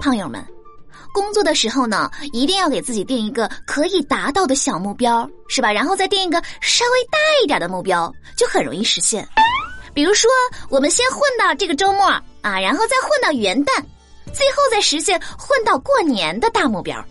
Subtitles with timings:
[0.00, 0.44] 胖友们，
[1.12, 5.72] 工作的时候呢，一定要给自己定一个可以达到的小目标，是吧？
[5.72, 9.26] 然后再定一个稍微大一点的目标，就很容易实现。
[9.94, 10.30] 比如说，
[10.68, 12.06] 我们先混到这个周末
[12.42, 13.82] 啊，然后再混到元旦，
[14.32, 17.02] 最后再实现混到过年的大目标。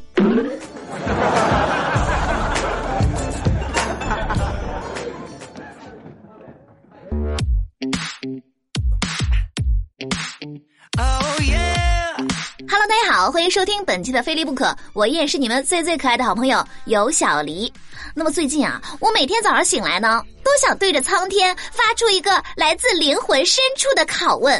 [13.31, 17.71] 欢迎收听本期的《非离不可》，我依然是你们最最可爱的好朋友有小黎。
[18.13, 24.55] 那么最近啊，我每天早上醒来呢，都想对着苍天发出一个来自灵魂深处的拷问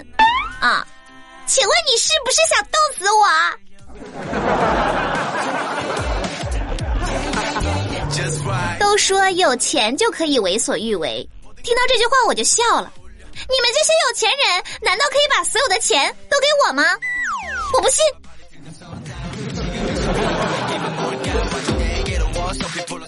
[0.59, 0.85] 啊，
[1.45, 3.27] 请问你是不是想冻死我？
[8.79, 11.27] 都说有钱就可以为所欲为，
[11.63, 12.91] 听到这句话我就笑了。
[13.33, 16.83] 你们这些有钱人，难道可以把所有的钱都给我吗？
[17.73, 18.03] 我不信。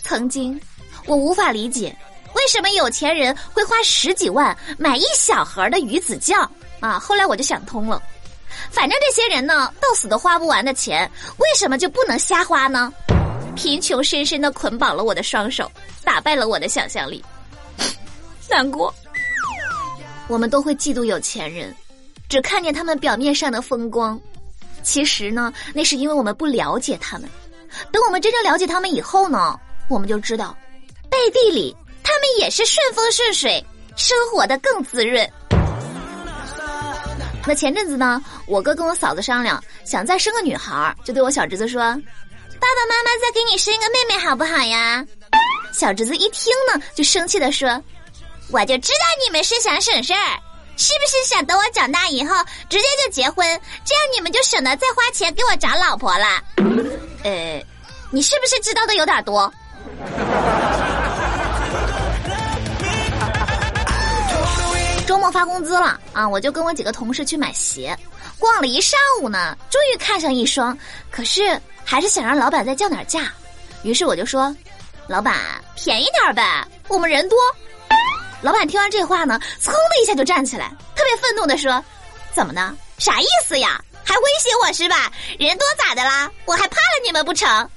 [0.06, 0.60] 曾经，
[1.08, 1.94] 我无法理解
[2.36, 7.00] 为什么有钱人会花十几万买一小盒的鱼子酱啊！
[7.00, 8.00] 后来我就想通了，
[8.70, 12.94] 反正这些人呢，到死都花不完的钱，为什么就不能瞎花呢？
[13.56, 15.72] 贫穷深深的捆绑了我的双手，
[16.04, 17.24] 打败了我的想象力，
[18.48, 18.94] 难过。
[20.28, 21.76] 我们都会嫉妒有钱人，
[22.30, 24.20] 只看见他们表面上的风光，
[24.84, 27.28] 其实呢，那是因为我们不了解他们。
[27.92, 30.56] 等我们真正了解他们以后呢，我们就知道，
[31.10, 33.64] 背地里他们也是顺风顺水，
[33.96, 35.30] 生活的更滋润。
[37.48, 41.80] 那前阵子呢，我哥跟我嫂子商量，想再生个女孩，就对我小侄子说
[42.60, 45.06] ：“爸爸妈妈再给你生一个妹妹好不好呀？”
[45.72, 47.70] 小侄子一听呢，就生气的说。
[48.52, 50.40] 我就知道你们是想省事儿，
[50.78, 52.36] 是不是想等我长大以后
[52.70, 53.46] 直接就结婚，
[53.84, 56.44] 这样你们就省得再花钱给我找老婆了？
[57.24, 57.64] 呃，
[58.12, 59.52] 你是不是知道的有点多？
[65.06, 67.96] 周末发工资了啊，我就跟我几个同事去买鞋，
[68.40, 70.78] 逛了一上午呢，终于看上一双，
[71.12, 73.32] 可是还是想让老板再降点价，
[73.84, 74.54] 于是我就说
[75.08, 75.36] ：“老板
[75.76, 77.38] 便宜点呗，我们人多。”
[78.42, 81.84] 老板听完这话呢，噌的一下就站起来，特别愤怒的说
[82.34, 82.76] ：“怎么呢？
[82.98, 83.82] 啥意思呀？
[84.04, 85.12] 还威胁我是吧？
[85.40, 86.30] 人多咋的啦？
[86.46, 87.70] 我还怕了你们不成？”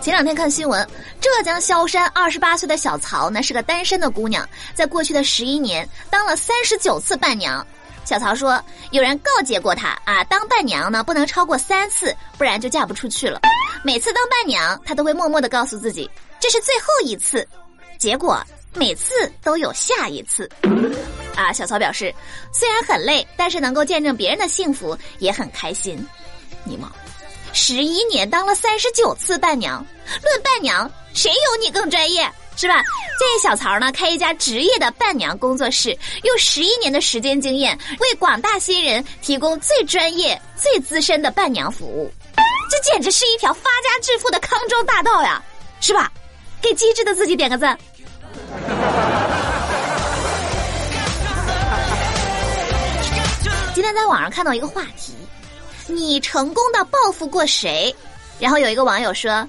[0.00, 0.86] 前两天看新闻，
[1.20, 7.64] 浙江萧山二十八岁的小曹呢是个单身的姑娘，在过去的十一年当了三十九次伴娘。
[8.02, 8.62] 小曹说
[8.92, 13.40] ：“有人告诫过他啊，当伴娘呢不能超过三次，不然就嫁不出去了。
[13.84, 17.46] 每次当伴娘，他都会默默的告诉自己这是最后一次，
[17.98, 18.42] 结果
[18.74, 19.12] 每次
[19.42, 20.48] 都有下一次。”
[21.36, 22.12] 啊，小曹表示，
[22.52, 26.02] 虽然很累，但是能够见证别人的幸福也很开心。
[26.64, 26.90] 你妈，
[27.52, 29.84] 十一年当了三十九次伴娘，
[30.22, 32.30] 论伴娘，谁有你更专业？
[32.56, 32.74] 是吧？
[33.18, 42.12] 建议小曹呢开一家职业的伴娘工作室，用十一年的时间经验，为广大新人提供最专业、最资深的伴娘服务。
[42.70, 45.42] 这简直是一条发家致富的康庄大道呀，
[45.80, 46.10] 是吧？
[46.60, 47.78] 给机智的自己点个赞。
[53.74, 55.14] 今天在网上看到一个话题：
[55.90, 57.94] 你成功的报复过谁？
[58.38, 59.46] 然后有一个网友说：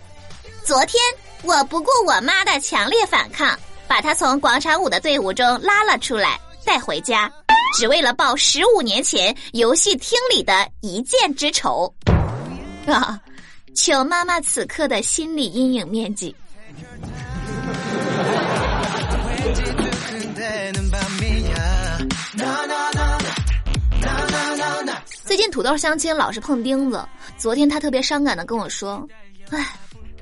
[0.66, 1.00] 昨天。
[1.44, 3.58] 我不顾我妈的强烈反抗，
[3.88, 7.32] 把她从广场舞的队伍中拉了出来，带回家，
[7.76, 11.92] 只为了报十五年前游戏厅里的一箭之仇。
[12.86, 13.20] 啊，
[13.76, 16.36] 求妈妈此刻的心理阴影面积。
[25.42, 27.04] 最近土豆相亲老是碰钉子，
[27.36, 29.04] 昨天他特别伤感的跟我说
[29.50, 29.76] ：“唉。”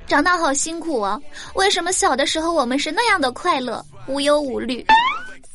[0.08, 1.20] 长大好辛苦啊！
[1.52, 4.82] 为什么小的时候我们是那样的快乐，无忧无虑？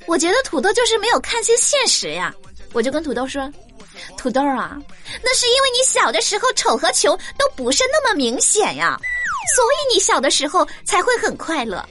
[0.05, 2.31] 我觉得土豆就是没有看清现实呀！
[2.73, 3.51] 我就跟土豆说
[4.15, 4.77] ：“土豆啊，
[5.23, 8.95] 那是因为你小的时候丑和穷都不是那么明显呀，
[9.55, 11.83] 所以你小的时候才会很快乐。”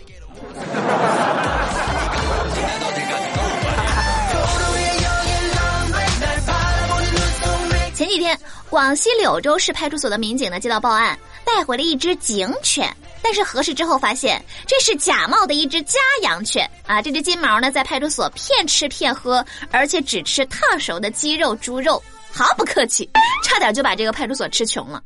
[8.15, 8.39] 几天，
[8.71, 11.19] 广西柳州市派出所的民警呢接到报案。
[11.45, 17.03] 带回了一只警犬，但是核实之后发现这是假冒的一只家养犬啊！
[17.03, 22.03] 这只金毛呢，在派出所骗吃骗喝，而且只吃烫熟的鸡肉、猪肉，
[22.33, 23.09] 毫不客气，
[23.45, 25.03] 差点就把这个派出所吃穷了。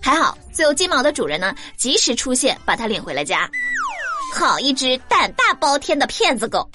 [0.00, 3.50] 还好，最后金毛的主人呢及时出现，把它领回了家。
[4.34, 6.66] 好一只胆大包天的骗子狗！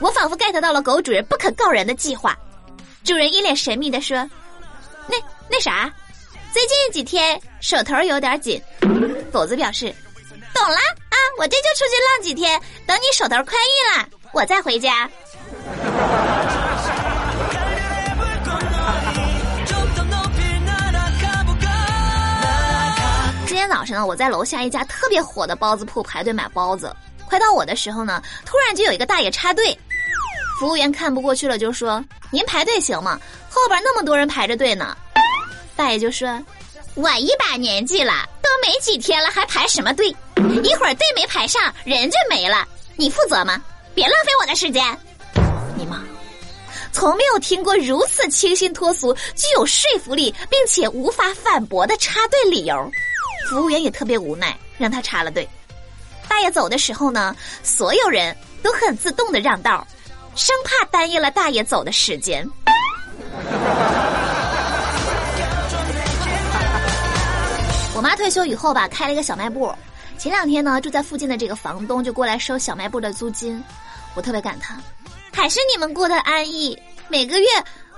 [0.00, 2.38] 我仿佛 get 到了狗主人不可告人的计划。
[3.02, 4.30] 主人一脸神秘的说
[5.10, 5.16] ：“那
[5.48, 5.92] 那啥，
[6.52, 8.62] 最近几天手头有点紧。”
[9.32, 9.94] 狗子表示
[10.54, 15.10] ：“懂了啊，我这就出去浪几天，等你手头宽裕了，我再回家。
[23.46, 26.94] ”今天早上呢，我在楼下一家特别火的包子铺排队买包子，
[27.26, 29.76] 快到我的时候呢，突然就有一个大爷插队，
[30.58, 33.18] 服务员看不过去了，就说：“您排队行吗？
[33.48, 34.96] 后边那么多人排着队呢。”
[35.76, 36.40] 大爷就说
[36.94, 40.08] ：“我一把年纪了，都没几天了，还排什么队？
[40.62, 42.66] 一会儿队没排上，人就没了，
[42.96, 43.62] 你负责吗？
[43.94, 44.98] 别浪费我的时间。”
[45.76, 46.02] 你妈，
[46.92, 52.90] 从没有听过如此清新脱俗、具有说服力，并且无法反驳的插队理由。
[53.48, 55.48] 服务员也特别无奈，让他插了队。
[56.28, 59.86] 大爷走的时候呢，所有人都很自动的让道，
[60.36, 62.48] 生怕耽误了大爷走的时间。
[67.94, 69.74] 我妈退休以后吧，开了一个小卖部。
[70.16, 73.62] 前两天呢，住在附近的这个房东就过来收小卖部的租金，
[74.14, 74.78] 我特别感叹，
[75.32, 76.78] 还是你们过得安逸，
[77.08, 77.46] 每个月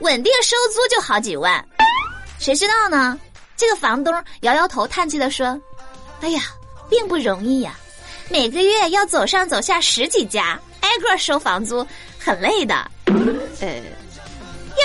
[0.01, 1.65] 稳定收租就好几万。
[2.39, 3.19] 谁知道呢？
[3.57, 5.61] 这个房东摇摇头，叹气的说
[6.23, 6.43] ：“哎呀，
[6.91, 7.77] 并不容易呀，
[8.29, 11.87] 每个月要走上走下十几家，挨个收房租，
[12.25, 12.75] 很累的。
[13.05, 13.15] 呃，要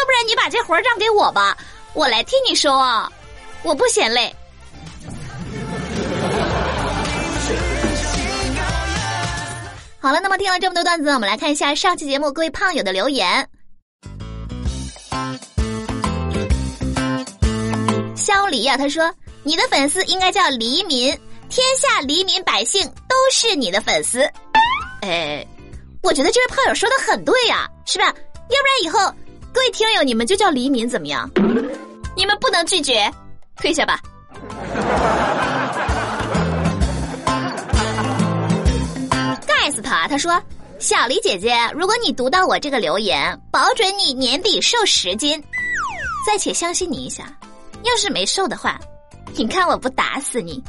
[0.05, 1.57] 不然你把这活儿让给我吧，
[1.93, 3.11] 我来替你收啊，
[3.63, 4.35] 我不嫌累。
[9.99, 13.47] ”好了，那么听了这么多段子，我们来看一下上期节目各位胖友的留言。
[18.15, 19.13] 肖黎呀，他说
[19.43, 21.07] ：“你的粉丝应该叫黎民，
[21.49, 24.29] 天下黎民百姓都是你的粉丝。”
[25.01, 25.45] 哎，
[26.01, 28.05] 我觉得这位炮友说的很对呀，是吧？
[28.05, 29.13] 要不然以后
[29.53, 31.29] 各位听友你们就叫黎民怎么样？
[32.15, 33.11] 你们不能拒绝，
[33.57, 33.99] 退下吧。
[39.45, 40.07] 盖死他！
[40.07, 40.41] 他说
[40.79, 45.43] ：“小黎姐姐，如果你读到我这个留言，保准你年底瘦十斤。
[46.25, 47.25] 暂且相信你一下。”
[47.83, 48.79] 要是没瘦的话，
[49.35, 50.63] 你看我不打死你！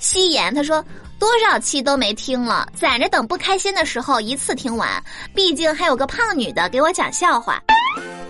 [0.00, 0.84] 夕颜他说
[1.18, 4.90] 多少期都没听了，攒着等不开心的时候一次听完。
[5.34, 7.62] 毕竟还有个胖女的给我讲笑话，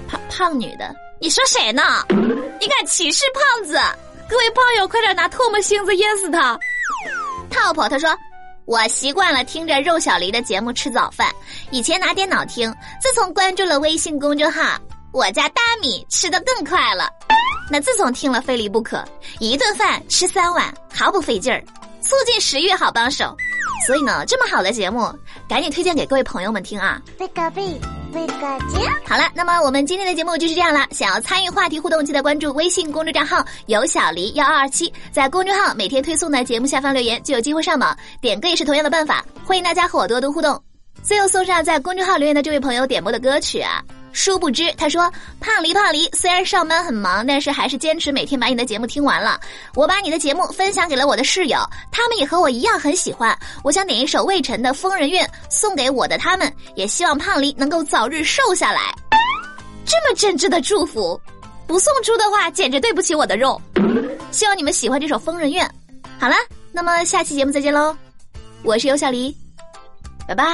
[0.08, 2.04] 胖胖女的，你说谁呢？
[2.60, 3.78] 你敢歧视胖子？
[4.28, 6.58] 各位胖友，快点拿唾沫星子淹死他
[7.50, 8.10] ！Top 他说。
[8.66, 11.28] 我习惯了听着肉小黎的节目吃早饭，
[11.72, 14.78] 以前拿电脑听，自从关注了微信公众号，
[15.12, 17.10] 我家大米吃的更快了。
[17.70, 19.04] 那自从听了非离不可，
[19.38, 21.62] 一顿饭吃三碗毫不费劲儿，
[22.02, 23.34] 促进食欲好帮手。
[23.86, 25.10] 所以呢，这么好的节目，
[25.48, 27.00] 赶紧推荐给各位朋友们听啊！
[29.06, 30.86] 好了，那么我们今天的节目就是这样了。
[30.90, 37.96] 想要参与话题互动，记得关注微信公众账号“有小黎幺二二七”，在公众号每天推送的节目下方留言，就有机会上榜。
[38.20, 40.62] 点歌也是同样的办法，欢迎大家和我多多互动。
[41.02, 43.82] 最后送上在公众号留言的这位朋友点播的歌曲啊。
[44.12, 45.10] 殊不知，他说
[45.40, 49.40] ：“胖黎胖黎，虽然上班很忙，但是还是坚持每天把你的节目听完了。
[49.74, 51.58] 我把你的节目分享给了我的室友，
[51.92, 53.38] 他们也和我一样很喜欢。
[53.62, 58.94] 我想点一首魏晨的《疯人院》送给我的他们，也希望胖黎能够早日瘦下来。
[59.86, 61.20] 这么真挚的祝福，
[61.66, 63.60] 不送出的话简直对不起我的肉。
[64.32, 65.66] 希望你们喜欢这首《疯人院》。
[66.18, 66.34] 好了，
[66.72, 67.96] 那么下期节目再见喽，
[68.64, 69.34] 我是尤小黎，
[70.26, 70.44] 拜拜。”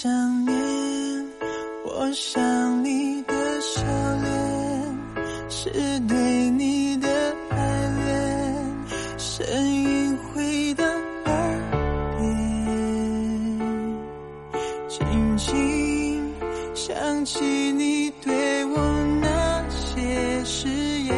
[0.00, 0.54] 想念，
[1.84, 3.82] 我想你的笑
[4.22, 4.96] 脸，
[5.48, 5.70] 是
[6.06, 7.08] 对你的
[7.50, 7.56] 爱
[8.06, 8.64] 恋，
[9.18, 10.84] 声音回到
[11.24, 11.32] 耳
[12.16, 12.28] 边，
[14.88, 16.32] 轻轻
[16.76, 17.40] 想起
[17.72, 18.78] 你对我
[19.20, 21.12] 那些誓言，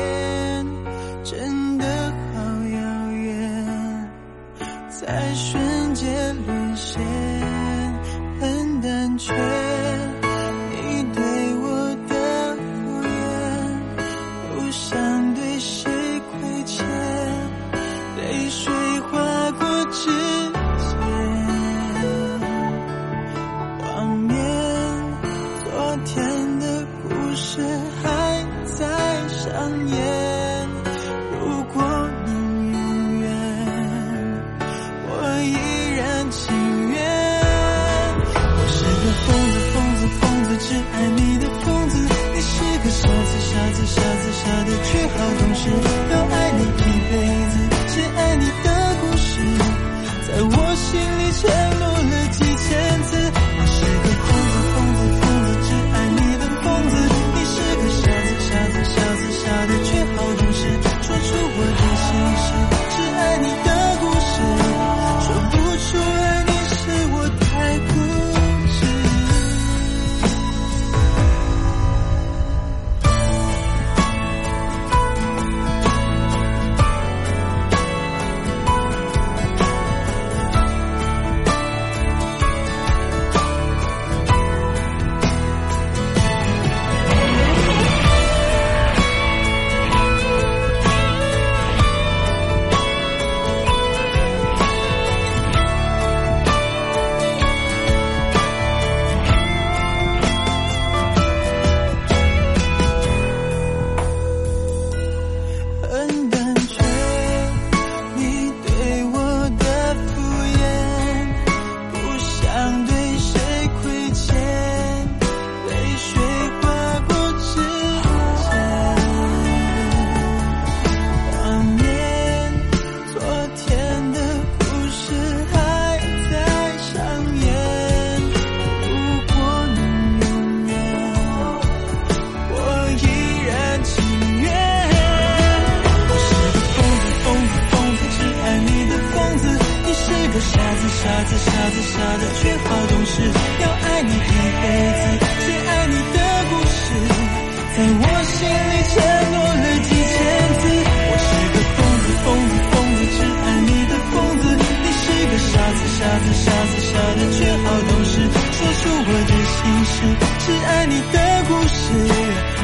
[160.80, 161.92] 爱你的故事，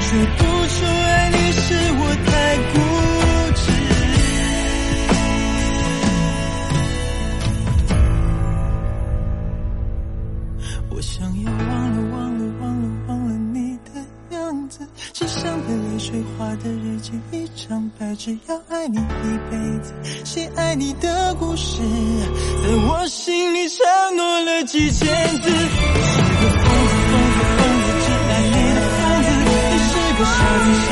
[0.00, 2.74] 说不出爱你是我太固
[3.54, 3.60] 执。
[10.88, 11.60] 我想要忘
[11.92, 13.90] 了忘了忘了忘了你的
[14.34, 14.80] 样子，
[15.12, 19.92] 只想被泪水画的日记一张白纸，要爱你一辈子，
[20.24, 23.84] 写爱你的故事，在我心里承
[24.16, 25.06] 诺了几千
[25.42, 25.50] 字。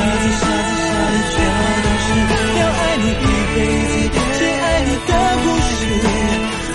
[0.05, 1.49] 傻子傻子傻
[1.81, 3.57] 的却都是要爱你一辈
[3.89, 3.93] 子
[4.37, 5.11] 只爱你的
[5.43, 5.79] 故事？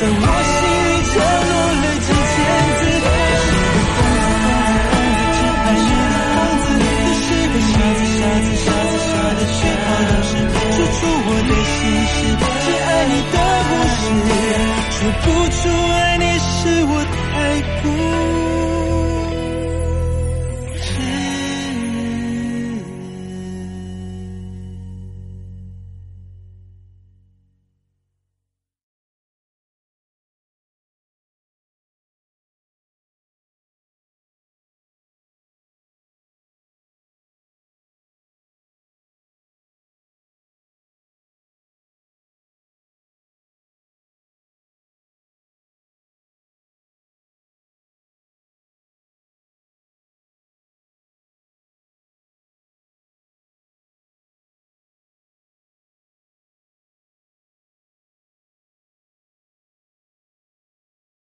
[0.00, 1.12] 在我心里承
[1.48, 2.34] 诺了几千
[2.78, 3.08] 字我
[3.44, 6.02] 是个疯子疯子疯子只爱你的
[6.34, 10.32] 疯子你是个傻子傻子傻子傻的却好懂事？
[10.72, 11.78] 说出我的心
[12.10, 12.14] 事？
[12.64, 13.36] 只爱你的
[13.68, 14.02] 故事？
[14.90, 15.62] 说不出